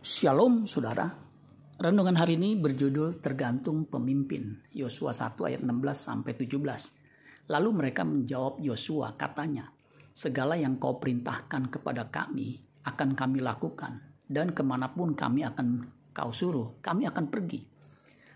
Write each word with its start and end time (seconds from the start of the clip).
Shalom 0.00 0.64
saudara. 0.64 1.12
Renungan 1.76 2.16
hari 2.16 2.40
ini 2.40 2.56
berjudul 2.56 3.20
tergantung 3.20 3.84
pemimpin. 3.84 4.56
Yosua 4.72 5.12
1 5.12 5.36
ayat 5.44 5.60
16 5.60 5.76
sampai 5.92 6.32
17. 6.32 7.52
Lalu 7.52 7.68
mereka 7.68 8.00
menjawab 8.08 8.64
Yosua 8.64 9.12
katanya, 9.20 9.68
segala 10.16 10.56
yang 10.56 10.80
kau 10.80 10.96
perintahkan 10.96 11.68
kepada 11.68 12.08
kami 12.08 12.56
akan 12.88 13.12
kami 13.12 13.44
lakukan 13.44 14.24
dan 14.24 14.56
ke 14.56 14.64
mana 14.64 14.88
pun 14.88 15.12
kami 15.12 15.44
akan 15.44 15.84
kau 16.16 16.32
suruh, 16.32 16.80
kami 16.80 17.04
akan 17.04 17.28
pergi. 17.28 17.60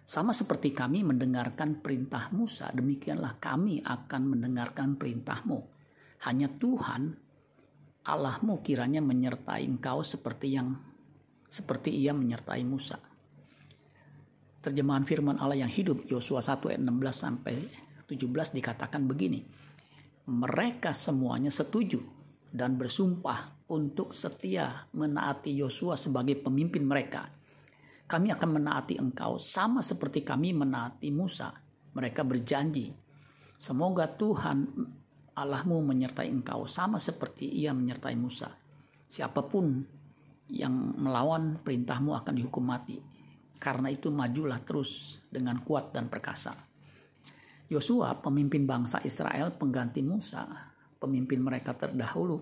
Sama 0.05 0.37
seperti 0.37 0.77
kami 0.77 1.01
mendengarkan 1.01 1.81
perintah 1.81 2.29
Musa, 2.37 2.69
demikianlah 2.77 3.41
kami 3.41 3.81
akan 3.81 4.23
mendengarkan 4.37 5.01
perintahmu. 5.01 5.59
Hanya 6.29 6.53
Tuhan 6.61 7.09
Allahmu 8.05 8.61
kiranya 8.61 9.01
menyertai 9.01 9.65
engkau 9.65 10.05
seperti 10.05 10.61
yang 10.61 10.93
seperti 11.55 11.95
ia 11.95 12.11
menyertai 12.11 12.67
Musa. 12.67 12.99
Terjemahan 14.59 15.07
firman 15.07 15.39
Allah 15.39 15.63
yang 15.63 15.71
hidup 15.71 16.03
Yosua 16.11 16.43
1 16.43 16.75
ayat 16.75 16.83
16 16.83 17.15
sampai 17.15 17.55
17 18.11 18.59
dikatakan 18.59 19.07
begini. 19.07 19.39
Mereka 20.25 20.91
semuanya 20.91 21.55
setuju 21.55 22.01
dan 22.51 22.75
bersumpah 22.75 23.69
untuk 23.71 24.17
setia 24.17 24.89
menaati 24.97 25.55
Yosua 25.55 25.95
sebagai 25.95 26.41
pemimpin 26.43 26.83
mereka. 26.83 27.29
Kami 28.05 28.35
akan 28.35 28.51
menaati 28.51 28.99
engkau 28.99 29.39
sama 29.39 29.79
seperti 29.79 30.27
kami 30.27 30.57
menaati 30.57 31.09
Musa. 31.15 31.53
Mereka 31.95 32.27
berjanji, 32.27 32.91
semoga 33.61 34.11
Tuhan 34.11 34.59
Allahmu 35.35 35.93
menyertai 35.93 36.31
engkau 36.31 36.67
sama 36.67 36.97
seperti 36.99 37.47
ia 37.47 37.71
menyertai 37.77 38.17
Musa. 38.19 38.49
Siapa 39.09 39.45
pun 39.47 39.83
yang 40.53 40.73
melawan 41.01 41.61
perintahmu 41.61 42.13
akan 42.21 42.35
dihukum 42.37 42.65
mati. 42.65 43.01
Karena 43.57 43.89
itu 43.89 44.13
majulah 44.13 44.61
terus 44.61 45.17
dengan 45.25 45.65
kuat 45.65 45.95
dan 45.97 46.13
perkasa. 46.13 46.53
Yosua, 47.73 48.21
pemimpin 48.21 48.69
bangsa 48.69 49.01
Israel 49.01 49.57
pengganti 49.57 50.05
Musa, 50.05 50.45
pemimpin 51.01 51.41
mereka 51.41 51.73
terdahulu 51.73 52.37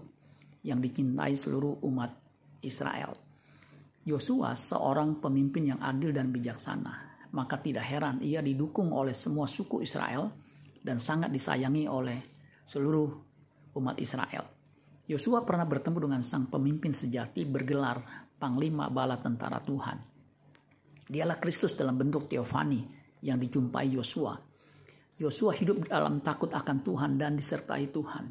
yang 0.67 0.83
dicintai 0.83 1.39
seluruh 1.39 1.79
umat 1.87 2.11
Israel. 2.67 3.15
Yosua 4.03 4.59
seorang 4.59 5.23
pemimpin 5.23 5.71
yang 5.71 5.81
adil 5.83 6.11
dan 6.11 6.35
bijaksana, 6.35 7.23
maka 7.39 7.55
tidak 7.63 7.87
heran 7.87 8.19
ia 8.19 8.43
didukung 8.43 8.91
oleh 8.91 9.15
semua 9.15 9.47
suku 9.47 9.87
Israel 9.87 10.27
dan 10.83 10.99
sangat 10.99 11.31
disayangi 11.31 11.87
oleh 11.87 12.19
seluruh 12.67 13.11
umat 13.79 13.95
Israel. 14.03 14.62
Yosua 15.03 15.43
pernah 15.43 15.67
bertemu 15.67 15.99
dengan 16.07 16.23
sang 16.23 16.47
pemimpin 16.47 16.95
sejati 16.95 17.43
bergelar 17.43 18.31
Panglima 18.39 18.87
Bala 18.87 19.19
Tentara 19.19 19.59
Tuhan. 19.59 19.99
Dialah 21.11 21.43
Kristus 21.43 21.75
dalam 21.75 21.99
bentuk 21.99 22.31
teofani 22.31 22.87
yang 23.19 23.43
dijumpai 23.43 23.99
Yosua. 23.99 24.39
Yosua 25.19 25.59
hidup 25.59 25.91
dalam 25.91 26.23
takut 26.23 26.55
akan 26.55 26.87
Tuhan 26.87 27.19
dan 27.19 27.35
disertai 27.35 27.91
Tuhan. 27.91 28.31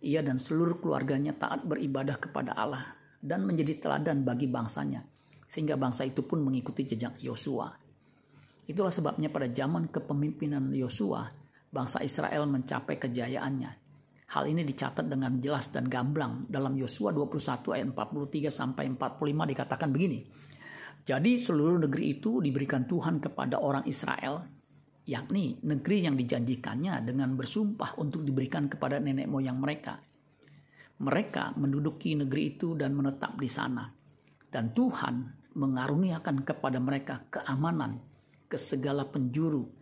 Ia 0.00 0.24
dan 0.24 0.40
seluruh 0.40 0.80
keluarganya 0.80 1.36
taat 1.36 1.68
beribadah 1.68 2.16
kepada 2.16 2.56
Allah 2.56 2.88
dan 3.20 3.44
menjadi 3.44 3.76
teladan 3.76 4.24
bagi 4.24 4.48
bangsanya, 4.48 5.04
sehingga 5.44 5.76
bangsa 5.76 6.08
itu 6.08 6.24
pun 6.24 6.40
mengikuti 6.40 6.88
jejak 6.88 7.20
Yosua. 7.20 7.68
Itulah 8.64 8.92
sebabnya 8.92 9.28
pada 9.28 9.52
zaman 9.52 9.92
kepemimpinan 9.92 10.72
Yosua, 10.72 11.28
bangsa 11.68 12.00
Israel 12.00 12.48
mencapai 12.48 12.96
kejayaannya 12.96 13.87
Hal 14.28 14.44
ini 14.44 14.60
dicatat 14.60 15.08
dengan 15.08 15.40
jelas 15.40 15.72
dan 15.72 15.88
gamblang 15.88 16.44
dalam 16.52 16.76
Yosua 16.76 17.16
21 17.16 17.72
ayat 17.72 17.86
43 17.96 18.52
sampai 18.52 18.84
45 18.92 19.24
dikatakan 19.24 19.88
begini. 19.88 20.20
Jadi 21.08 21.40
seluruh 21.40 21.80
negeri 21.80 22.20
itu 22.20 22.44
diberikan 22.44 22.84
Tuhan 22.84 23.24
kepada 23.24 23.56
orang 23.56 23.88
Israel, 23.88 24.44
yakni 25.08 25.56
negeri 25.64 26.04
yang 26.04 26.20
dijanjikannya 26.20 27.00
dengan 27.08 27.32
bersumpah 27.40 27.96
untuk 27.96 28.20
diberikan 28.20 28.68
kepada 28.68 29.00
nenek 29.00 29.24
moyang 29.24 29.56
mereka. 29.56 29.96
Mereka 31.00 31.56
menduduki 31.56 32.12
negeri 32.12 32.52
itu 32.52 32.76
dan 32.76 32.92
menetap 32.92 33.32
di 33.40 33.48
sana. 33.48 33.88
Dan 34.44 34.76
Tuhan 34.76 35.24
mengaruniakan 35.56 36.44
kepada 36.44 36.76
mereka 36.76 37.24
keamanan 37.32 37.96
ke 38.44 38.60
segala 38.60 39.08
penjuru 39.08 39.77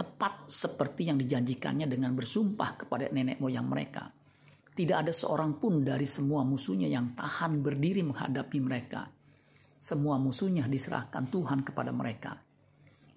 tepat 0.00 0.48
seperti 0.48 1.12
yang 1.12 1.20
dijanjikannya 1.20 1.84
dengan 1.84 2.16
bersumpah 2.16 2.80
kepada 2.80 3.12
nenek 3.12 3.36
moyang 3.36 3.68
mereka. 3.68 4.08
Tidak 4.72 4.96
ada 4.96 5.12
seorang 5.12 5.60
pun 5.60 5.84
dari 5.84 6.08
semua 6.08 6.40
musuhnya 6.40 6.88
yang 6.88 7.12
tahan 7.12 7.60
berdiri 7.60 8.00
menghadapi 8.00 8.58
mereka. 8.64 9.12
Semua 9.76 10.16
musuhnya 10.16 10.64
diserahkan 10.64 11.28
Tuhan 11.28 11.60
kepada 11.60 11.92
mereka. 11.92 12.40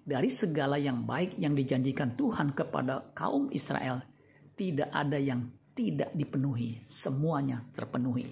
Dari 0.04 0.28
segala 0.28 0.76
yang 0.76 1.08
baik 1.08 1.40
yang 1.40 1.56
dijanjikan 1.56 2.12
Tuhan 2.12 2.52
kepada 2.52 3.16
kaum 3.16 3.48
Israel, 3.56 4.04
tidak 4.52 4.92
ada 4.92 5.16
yang 5.16 5.48
tidak 5.72 6.12
dipenuhi, 6.12 6.84
semuanya 6.92 7.64
terpenuhi. 7.72 8.28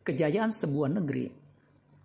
Kejayaan 0.00 0.48
sebuah 0.48 0.96
negeri 0.96 1.28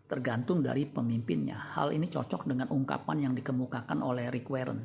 tergantung 0.05 0.61
dari 0.61 0.85
pemimpinnya. 0.85 1.73
Hal 1.73 1.89
ini 1.89 2.05
cocok 2.05 2.45
dengan 2.45 2.69
ungkapan 2.69 3.29
yang 3.29 3.33
dikemukakan 3.33 4.05
oleh 4.05 4.29
Rick 4.29 4.49
Warren. 4.53 4.81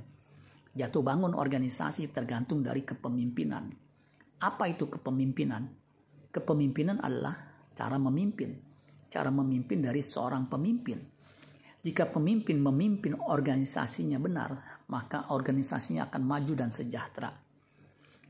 Jatuh 0.72 1.02
bangun 1.04 1.36
organisasi 1.36 2.08
tergantung 2.08 2.64
dari 2.64 2.80
kepemimpinan. 2.80 3.68
Apa 4.40 4.64
itu 4.72 4.88
kepemimpinan? 4.88 5.68
Kepemimpinan 6.32 7.04
adalah 7.04 7.36
cara 7.76 8.00
memimpin. 8.00 8.56
Cara 9.10 9.28
memimpin 9.28 9.84
dari 9.84 10.00
seorang 10.00 10.48
pemimpin. 10.48 10.98
Jika 11.80 12.08
pemimpin 12.08 12.60
memimpin 12.60 13.16
organisasinya 13.18 14.20
benar, 14.20 14.82
maka 14.88 15.32
organisasinya 15.32 16.08
akan 16.08 16.22
maju 16.22 16.52
dan 16.56 16.70
sejahtera. 16.72 17.32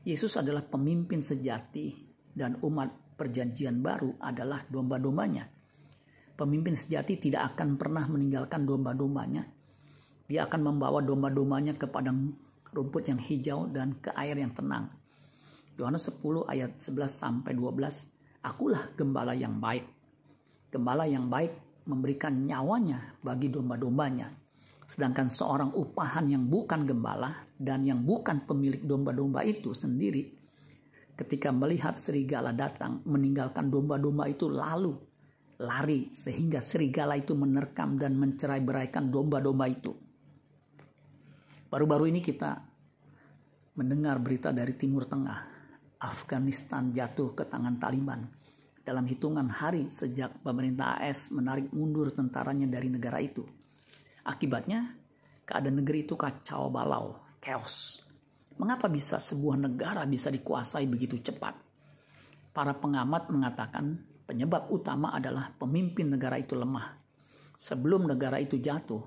Yesus 0.01 0.33
adalah 0.39 0.65
pemimpin 0.65 1.21
sejati 1.21 1.93
dan 2.31 2.57
umat 2.65 3.15
perjanjian 3.15 3.83
baru 3.85 4.17
adalah 4.17 4.65
domba-dombanya 4.65 5.60
Pemimpin 6.37 6.73
sejati 6.73 7.19
tidak 7.19 7.53
akan 7.53 7.77
pernah 7.77 8.07
meninggalkan 8.07 8.65
domba-dombanya. 8.65 9.45
Dia 10.25 10.47
akan 10.47 10.61
membawa 10.73 11.03
domba-dombanya 11.03 11.75
ke 11.75 11.85
padang 11.85 12.31
rumput 12.71 13.11
yang 13.11 13.19
hijau 13.19 13.67
dan 13.67 13.99
ke 13.99 14.09
air 14.15 14.39
yang 14.39 14.55
tenang. 14.55 14.87
Yohanes 15.75 16.07
10 16.07 16.47
ayat 16.47 16.71
11 16.79 17.07
sampai 17.11 17.51
12. 17.53 18.43
Akulah 18.47 18.89
gembala 18.95 19.35
yang 19.35 19.59
baik. 19.59 19.85
Gembala 20.71 21.05
yang 21.05 21.27
baik 21.27 21.51
memberikan 21.85 22.47
nyawanya 22.47 23.19
bagi 23.21 23.51
domba-dombanya. 23.51 24.31
Sedangkan 24.87 25.27
seorang 25.27 25.71
upahan 25.75 26.27
yang 26.31 26.47
bukan 26.47 26.87
gembala 26.87 27.47
dan 27.55 27.83
yang 27.83 28.03
bukan 28.03 28.43
pemilik 28.43 28.83
domba-domba 28.83 29.43
itu 29.43 29.71
sendiri 29.71 30.41
ketika 31.21 31.53
melihat 31.53 31.93
serigala 31.93 32.49
datang 32.49 32.97
meninggalkan 33.05 33.69
domba-domba 33.69 34.25
itu 34.25 34.49
lalu 34.49 34.97
lari 35.61 36.09
sehingga 36.11 36.57
serigala 36.59 37.13
itu 37.13 37.37
menerkam 37.37 37.95
dan 37.95 38.17
mencerai 38.17 38.59
beraikan 38.65 39.13
domba-domba 39.13 39.69
itu. 39.69 39.93
Baru-baru 41.71 42.11
ini 42.11 42.19
kita 42.19 42.59
mendengar 43.79 44.19
berita 44.19 44.51
dari 44.51 44.75
Timur 44.75 45.07
Tengah, 45.07 45.39
Afghanistan 46.03 46.91
jatuh 46.91 47.31
ke 47.37 47.47
tangan 47.47 47.79
Taliban. 47.79 48.27
Dalam 48.81 49.05
hitungan 49.05 49.47
hari 49.47 49.87
sejak 49.87 50.41
pemerintah 50.41 50.99
AS 50.99 51.29
menarik 51.31 51.69
mundur 51.71 52.11
tentaranya 52.11 52.65
dari 52.67 52.89
negara 52.89 53.21
itu. 53.21 53.45
Akibatnya, 54.25 54.97
keadaan 55.45 55.79
negeri 55.79 56.03
itu 56.03 56.17
kacau 56.17 56.67
balau, 56.73 57.15
chaos. 57.39 58.01
Mengapa 58.59 58.91
bisa 58.91 59.21
sebuah 59.21 59.55
negara 59.55 60.03
bisa 60.09 60.27
dikuasai 60.27 60.89
begitu 60.89 61.21
cepat? 61.23 61.55
Para 62.51 62.75
pengamat 62.75 63.31
mengatakan 63.31 64.10
Penyebab 64.31 64.71
utama 64.71 65.11
adalah 65.11 65.51
pemimpin 65.51 66.07
negara 66.07 66.39
itu 66.39 66.55
lemah. 66.55 66.95
Sebelum 67.59 68.07
negara 68.07 68.39
itu 68.39 68.63
jatuh, 68.63 69.03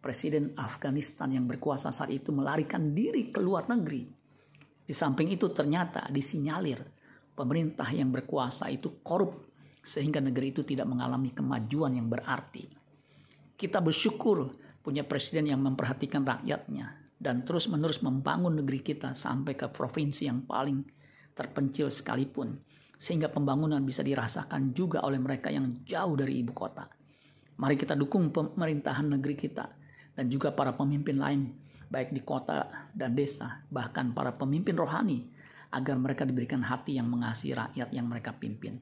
Presiden 0.00 0.56
Afghanistan 0.56 1.28
yang 1.28 1.44
berkuasa 1.44 1.92
saat 1.92 2.08
itu 2.08 2.32
melarikan 2.32 2.96
diri 2.96 3.28
ke 3.28 3.36
luar 3.36 3.68
negeri. 3.68 4.08
Di 4.80 4.96
samping 4.96 5.28
itu 5.28 5.52
ternyata 5.52 6.08
disinyalir 6.08 6.80
pemerintah 7.36 7.84
yang 7.92 8.08
berkuasa 8.08 8.72
itu 8.72 9.04
korup 9.04 9.36
sehingga 9.84 10.24
negeri 10.24 10.56
itu 10.56 10.64
tidak 10.64 10.88
mengalami 10.88 11.36
kemajuan 11.36 11.92
yang 11.92 12.08
berarti. 12.08 12.64
Kita 13.60 13.84
bersyukur 13.84 14.56
punya 14.80 15.04
presiden 15.04 15.52
yang 15.52 15.60
memperhatikan 15.60 16.24
rakyatnya 16.24 17.12
dan 17.20 17.44
terus-menerus 17.44 18.00
membangun 18.00 18.56
negeri 18.56 18.80
kita 18.80 19.12
sampai 19.12 19.52
ke 19.52 19.68
provinsi 19.68 20.32
yang 20.32 20.48
paling 20.48 20.80
terpencil 21.36 21.92
sekalipun 21.92 22.56
sehingga 22.96 23.28
pembangunan 23.28 23.80
bisa 23.84 24.00
dirasakan 24.00 24.72
juga 24.72 25.04
oleh 25.04 25.20
mereka 25.20 25.52
yang 25.52 25.84
jauh 25.84 26.16
dari 26.16 26.40
ibu 26.40 26.52
kota. 26.56 26.88
Mari 27.56 27.76
kita 27.76 27.96
dukung 27.96 28.32
pemerintahan 28.32 29.16
negeri 29.16 29.36
kita 29.36 29.64
dan 30.16 30.26
juga 30.28 30.52
para 30.52 30.72
pemimpin 30.72 31.16
lain 31.16 31.48
baik 31.86 32.10
di 32.10 32.22
kota 32.24 32.90
dan 32.92 33.14
desa, 33.14 33.62
bahkan 33.70 34.10
para 34.10 34.34
pemimpin 34.34 34.74
rohani 34.74 35.22
agar 35.70 35.96
mereka 36.00 36.24
diberikan 36.24 36.64
hati 36.64 36.98
yang 36.98 37.06
mengasihi 37.06 37.54
rakyat 37.54 37.88
yang 37.92 38.06
mereka 38.08 38.34
pimpin. 38.34 38.80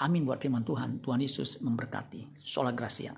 Amin 0.00 0.26
buat 0.26 0.42
firman 0.42 0.66
Tuhan. 0.66 0.98
Tuhan 0.98 1.22
Yesus 1.22 1.62
memberkati. 1.62 2.42
Sola 2.42 2.74
Gracia. 2.74 3.14